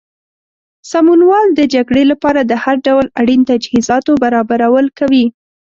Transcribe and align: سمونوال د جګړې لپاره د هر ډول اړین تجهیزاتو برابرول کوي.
سمونوال 0.91 1.47
د 1.53 1.61
جګړې 1.73 2.03
لپاره 2.11 2.41
د 2.43 2.51
هر 2.63 2.75
ډول 2.87 3.05
اړین 3.19 3.41
تجهیزاتو 3.51 4.11
برابرول 4.23 4.85
کوي. 4.99 5.25